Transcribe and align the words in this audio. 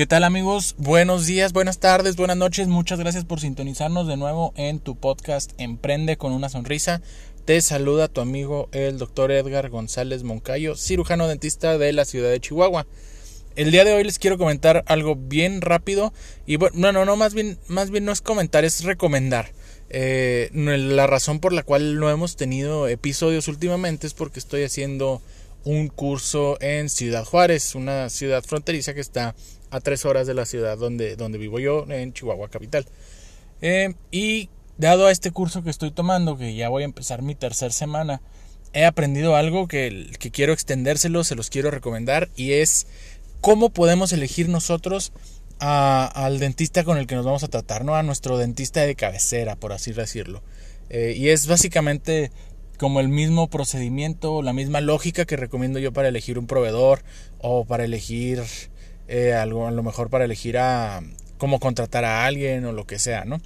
¿Qué 0.00 0.06
tal 0.06 0.24
amigos? 0.24 0.76
Buenos 0.78 1.26
días, 1.26 1.52
buenas 1.52 1.78
tardes, 1.78 2.16
buenas 2.16 2.38
noches. 2.38 2.68
Muchas 2.68 2.98
gracias 2.98 3.26
por 3.26 3.38
sintonizarnos 3.38 4.08
de 4.08 4.16
nuevo 4.16 4.54
en 4.56 4.78
tu 4.78 4.96
podcast 4.96 5.52
Emprende 5.58 6.16
con 6.16 6.32
una 6.32 6.48
sonrisa. 6.48 7.02
Te 7.44 7.60
saluda 7.60 8.08
tu 8.08 8.22
amigo 8.22 8.70
el 8.72 8.96
doctor 8.96 9.30
Edgar 9.30 9.68
González 9.68 10.22
Moncayo, 10.22 10.74
cirujano 10.74 11.28
dentista 11.28 11.76
de 11.76 11.92
la 11.92 12.06
ciudad 12.06 12.30
de 12.30 12.40
Chihuahua. 12.40 12.86
El 13.56 13.72
día 13.72 13.84
de 13.84 13.92
hoy 13.92 14.02
les 14.02 14.18
quiero 14.18 14.38
comentar 14.38 14.84
algo 14.86 15.16
bien 15.16 15.60
rápido 15.60 16.14
y 16.46 16.56
bueno, 16.56 16.92
no, 16.92 17.04
no, 17.04 17.16
más 17.16 17.34
bien, 17.34 17.58
más 17.68 17.90
bien 17.90 18.06
no 18.06 18.12
es 18.12 18.22
comentar, 18.22 18.64
es 18.64 18.84
recomendar. 18.84 19.52
Eh, 19.90 20.48
la 20.54 21.08
razón 21.08 21.40
por 21.40 21.52
la 21.52 21.62
cual 21.62 22.00
no 22.00 22.08
hemos 22.08 22.36
tenido 22.36 22.88
episodios 22.88 23.48
últimamente 23.48 24.06
es 24.06 24.14
porque 24.14 24.38
estoy 24.38 24.62
haciendo 24.62 25.20
un 25.64 25.88
curso 25.88 26.60
en 26.60 26.88
Ciudad 26.88 27.24
Juárez, 27.24 27.74
una 27.74 28.08
ciudad 28.08 28.42
fronteriza 28.42 28.94
que 28.94 29.00
está 29.00 29.34
a 29.70 29.80
tres 29.80 30.04
horas 30.04 30.26
de 30.26 30.34
la 30.34 30.46
ciudad 30.46 30.78
donde, 30.78 31.16
donde 31.16 31.38
vivo 31.38 31.58
yo, 31.58 31.86
en 31.88 32.12
Chihuahua 32.12 32.48
capital. 32.48 32.86
Eh, 33.62 33.94
y 34.10 34.48
dado 34.78 35.06
a 35.06 35.10
este 35.10 35.30
curso 35.30 35.62
que 35.62 35.70
estoy 35.70 35.90
tomando, 35.90 36.36
que 36.36 36.54
ya 36.54 36.68
voy 36.68 36.82
a 36.82 36.86
empezar 36.86 37.22
mi 37.22 37.34
tercera 37.34 37.72
semana, 37.72 38.20
he 38.72 38.84
aprendido 38.84 39.36
algo 39.36 39.68
que, 39.68 40.10
que 40.18 40.30
quiero 40.30 40.52
extendérselo, 40.52 41.24
se 41.24 41.34
los 41.34 41.50
quiero 41.50 41.70
recomendar, 41.70 42.28
y 42.36 42.52
es 42.52 42.86
cómo 43.40 43.70
podemos 43.70 44.12
elegir 44.12 44.48
nosotros 44.48 45.12
al 45.60 46.38
dentista 46.38 46.84
con 46.84 46.96
el 46.96 47.06
que 47.06 47.14
nos 47.14 47.26
vamos 47.26 47.44
a 47.44 47.48
tratar, 47.48 47.84
¿no? 47.84 47.94
A 47.94 48.02
nuestro 48.02 48.38
dentista 48.38 48.80
de 48.80 48.94
cabecera, 48.94 49.56
por 49.56 49.72
así 49.74 49.92
decirlo. 49.92 50.42
Eh, 50.88 51.14
y 51.16 51.28
es 51.28 51.46
básicamente 51.46 52.32
como 52.80 53.00
el 53.00 53.10
mismo 53.10 53.50
procedimiento, 53.50 54.40
la 54.40 54.54
misma 54.54 54.80
lógica 54.80 55.26
que 55.26 55.36
recomiendo 55.36 55.78
yo 55.78 55.92
para 55.92 56.08
elegir 56.08 56.38
un 56.38 56.46
proveedor 56.46 57.02
o 57.36 57.66
para 57.66 57.84
elegir 57.84 58.42
eh, 59.06 59.34
algo, 59.34 59.66
a 59.66 59.70
lo 59.70 59.82
mejor 59.82 60.08
para 60.08 60.24
elegir 60.24 60.56
a 60.56 61.02
cómo 61.36 61.60
contratar 61.60 62.06
a 62.06 62.24
alguien 62.24 62.64
o 62.64 62.72
lo 62.72 62.86
que 62.86 62.98
sea, 62.98 63.26
¿no? 63.26 63.38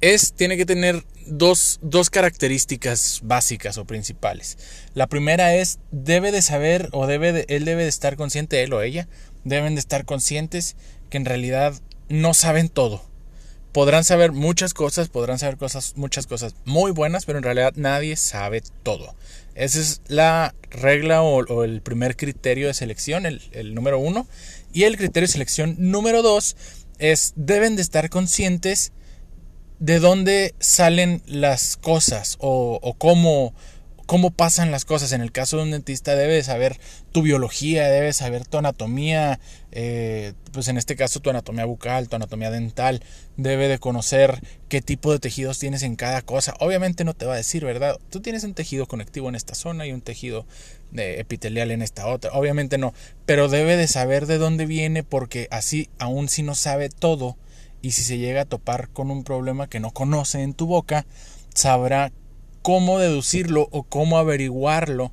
Es, 0.00 0.32
tiene 0.32 0.56
que 0.56 0.66
tener 0.66 1.04
dos, 1.28 1.78
dos 1.80 2.10
características 2.10 3.20
básicas 3.22 3.78
o 3.78 3.84
principales. 3.84 4.58
La 4.94 5.06
primera 5.06 5.54
es, 5.54 5.78
debe 5.92 6.32
de 6.32 6.42
saber 6.42 6.88
o 6.90 7.06
debe 7.06 7.32
de, 7.32 7.44
él 7.46 7.64
debe 7.64 7.84
de 7.84 7.88
estar 7.88 8.16
consciente, 8.16 8.64
él 8.64 8.72
o 8.72 8.82
ella, 8.82 9.06
deben 9.44 9.76
de 9.76 9.80
estar 9.80 10.04
conscientes 10.04 10.74
que 11.08 11.18
en 11.18 11.24
realidad 11.24 11.74
no 12.08 12.34
saben 12.34 12.68
todo 12.68 13.11
podrán 13.72 14.04
saber 14.04 14.32
muchas 14.32 14.74
cosas, 14.74 15.08
podrán 15.08 15.38
saber 15.38 15.56
cosas, 15.56 15.94
muchas 15.96 16.26
cosas 16.26 16.54
muy 16.64 16.92
buenas, 16.92 17.24
pero 17.24 17.38
en 17.38 17.44
realidad 17.44 17.72
nadie 17.76 18.16
sabe 18.16 18.62
todo. 18.82 19.14
Esa 19.54 19.80
es 19.80 20.00
la 20.08 20.54
regla 20.70 21.22
o, 21.22 21.64
el 21.64 21.82
primer 21.82 22.16
criterio 22.16 22.68
de 22.68 22.74
selección, 22.74 23.26
el, 23.26 23.74
número 23.74 23.98
uno. 23.98 24.26
Y 24.72 24.84
el 24.84 24.96
criterio 24.96 25.26
de 25.26 25.32
selección 25.32 25.76
número 25.78 26.22
dos 26.22 26.56
es 26.98 27.32
deben 27.36 27.76
de 27.76 27.82
estar 27.82 28.08
conscientes 28.08 28.92
de 29.78 29.98
dónde 29.98 30.54
salen 30.60 31.22
las 31.26 31.76
cosas 31.76 32.36
o, 32.38 32.78
o 32.80 32.94
cómo 32.94 33.52
cómo 34.12 34.30
pasan 34.30 34.70
las 34.70 34.84
cosas. 34.84 35.12
En 35.12 35.22
el 35.22 35.32
caso 35.32 35.56
de 35.56 35.62
un 35.62 35.70
dentista 35.70 36.14
debe 36.14 36.42
saber 36.42 36.78
tu 37.12 37.22
biología, 37.22 37.88
debe 37.88 38.12
saber 38.12 38.44
tu 38.44 38.58
anatomía, 38.58 39.40
eh, 39.70 40.34
pues 40.52 40.68
en 40.68 40.76
este 40.76 40.96
caso 40.96 41.20
tu 41.20 41.30
anatomía 41.30 41.64
bucal, 41.64 42.10
tu 42.10 42.16
anatomía 42.16 42.50
dental, 42.50 43.02
debe 43.38 43.68
de 43.68 43.78
conocer 43.78 44.42
qué 44.68 44.82
tipo 44.82 45.12
de 45.12 45.18
tejidos 45.18 45.58
tienes 45.58 45.82
en 45.82 45.96
cada 45.96 46.20
cosa. 46.20 46.52
Obviamente 46.60 47.04
no 47.04 47.14
te 47.14 47.24
va 47.24 47.32
a 47.32 47.38
decir, 47.38 47.64
¿verdad? 47.64 47.98
Tú 48.10 48.20
tienes 48.20 48.44
un 48.44 48.52
tejido 48.52 48.84
conectivo 48.84 49.30
en 49.30 49.34
esta 49.34 49.54
zona 49.54 49.86
y 49.86 49.92
un 49.92 50.02
tejido 50.02 50.44
eh, 50.94 51.14
epitelial 51.18 51.70
en 51.70 51.80
esta 51.80 52.06
otra. 52.06 52.32
Obviamente 52.34 52.76
no, 52.76 52.92
pero 53.24 53.48
debe 53.48 53.78
de 53.78 53.88
saber 53.88 54.26
de 54.26 54.36
dónde 54.36 54.66
viene 54.66 55.04
porque 55.04 55.48
así, 55.50 55.88
aun 55.98 56.28
si 56.28 56.42
no 56.42 56.54
sabe 56.54 56.90
todo 56.90 57.38
y 57.80 57.92
si 57.92 58.02
se 58.02 58.18
llega 58.18 58.42
a 58.42 58.44
topar 58.44 58.90
con 58.90 59.10
un 59.10 59.24
problema 59.24 59.68
que 59.68 59.80
no 59.80 59.90
conoce 59.90 60.42
en 60.42 60.52
tu 60.52 60.66
boca, 60.66 61.06
sabrá 61.54 62.12
cómo 62.62 62.98
deducirlo 62.98 63.68
o 63.70 63.82
cómo 63.82 64.18
averiguarlo 64.18 65.12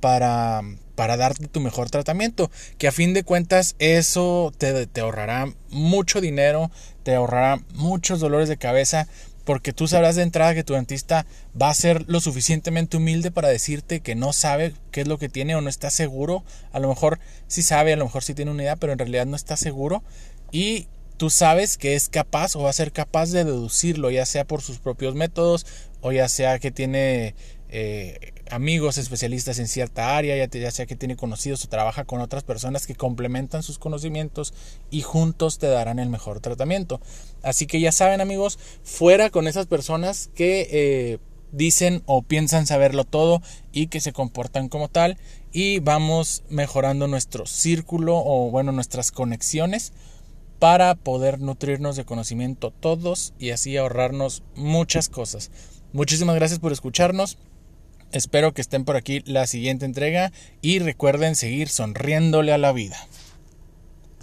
para, 0.00 0.62
para 0.94 1.16
darte 1.16 1.48
tu 1.48 1.60
mejor 1.60 1.90
tratamiento. 1.90 2.50
Que 2.78 2.88
a 2.88 2.92
fin 2.92 3.14
de 3.14 3.24
cuentas 3.24 3.74
eso 3.78 4.52
te, 4.56 4.86
te 4.86 5.00
ahorrará 5.00 5.52
mucho 5.70 6.20
dinero, 6.20 6.70
te 7.02 7.14
ahorrará 7.14 7.60
muchos 7.74 8.20
dolores 8.20 8.48
de 8.48 8.56
cabeza 8.56 9.08
porque 9.44 9.72
tú 9.72 9.86
sabrás 9.86 10.16
de 10.16 10.22
entrada 10.22 10.54
que 10.54 10.64
tu 10.64 10.72
dentista 10.72 11.26
va 11.60 11.68
a 11.68 11.74
ser 11.74 12.04
lo 12.08 12.20
suficientemente 12.20 12.96
humilde 12.96 13.30
para 13.30 13.48
decirte 13.48 14.00
que 14.00 14.14
no 14.14 14.32
sabe 14.32 14.74
qué 14.90 15.02
es 15.02 15.08
lo 15.08 15.18
que 15.18 15.28
tiene 15.28 15.54
o 15.54 15.60
no 15.60 15.68
está 15.68 15.90
seguro. 15.90 16.44
A 16.72 16.80
lo 16.80 16.88
mejor 16.88 17.20
sí 17.46 17.62
sabe, 17.62 17.92
a 17.92 17.96
lo 17.96 18.06
mejor 18.06 18.24
sí 18.24 18.34
tiene 18.34 18.50
una 18.50 18.62
idea, 18.62 18.76
pero 18.76 18.92
en 18.92 18.98
realidad 18.98 19.26
no 19.26 19.36
está 19.36 19.56
seguro. 19.56 20.02
Y 20.50 20.88
tú 21.16 21.30
sabes 21.30 21.76
que 21.76 21.94
es 21.94 22.08
capaz 22.08 22.56
o 22.56 22.62
va 22.62 22.70
a 22.70 22.74
ser 22.74 22.92
capaz 22.92 23.30
de 23.30 23.44
deducirlo, 23.44 24.10
ya 24.10 24.26
sea 24.26 24.46
por 24.46 24.62
sus 24.62 24.78
propios 24.78 25.14
métodos 25.14 25.66
o 26.04 26.12
ya 26.12 26.28
sea 26.28 26.58
que 26.58 26.70
tiene 26.70 27.34
eh, 27.70 28.34
amigos 28.50 28.98
especialistas 28.98 29.58
en 29.58 29.66
cierta 29.66 30.18
área, 30.18 30.36
ya, 30.46 30.70
sea 30.70 30.84
que 30.84 30.96
tiene 30.96 31.16
conocidos 31.16 31.64
o 31.64 31.68
trabaja 31.68 32.04
con 32.04 32.20
otras 32.20 32.44
personas 32.44 32.86
que 32.86 32.94
complementan 32.94 33.62
sus 33.62 33.78
conocimientos 33.78 34.52
y 34.90 35.00
juntos 35.00 35.58
te 35.58 35.66
darán 35.66 35.98
el 35.98 36.10
mejor 36.10 36.40
tratamiento. 36.40 37.00
Así 37.42 37.66
que 37.66 37.80
ya 37.80 37.90
saben 37.90 38.20
amigos, 38.20 38.58
fuera 38.82 39.30
con 39.30 39.48
esas 39.48 39.64
personas 39.66 40.28
que 40.34 40.68
eh, 40.70 41.18
dicen 41.52 42.02
o 42.04 42.20
piensan 42.20 42.66
saberlo 42.66 43.04
todo 43.04 43.40
y 43.72 43.86
que 43.86 44.02
se 44.02 44.12
comportan 44.12 44.68
como 44.68 44.88
tal 44.88 45.16
y 45.52 45.78
vamos 45.78 46.42
mejorando 46.50 47.08
nuestro 47.08 47.46
círculo 47.46 48.18
o 48.18 48.50
bueno 48.50 48.72
nuestras 48.72 49.10
conexiones 49.10 49.94
para 50.58 50.96
poder 50.96 51.40
nutrirnos 51.40 51.96
de 51.96 52.04
conocimiento 52.04 52.72
todos 52.72 53.32
y 53.38 53.50
así 53.50 53.78
ahorrarnos 53.78 54.42
muchas 54.54 55.08
cosas. 55.08 55.50
Muchísimas 55.94 56.34
gracias 56.34 56.58
por 56.58 56.72
escucharnos. 56.72 57.38
Espero 58.10 58.52
que 58.52 58.60
estén 58.60 58.84
por 58.84 58.96
aquí 58.96 59.22
la 59.26 59.46
siguiente 59.46 59.84
entrega 59.84 60.32
y 60.60 60.80
recuerden 60.80 61.36
seguir 61.36 61.68
sonriéndole 61.68 62.52
a 62.52 62.58
la 62.58 62.72
vida. 62.72 62.96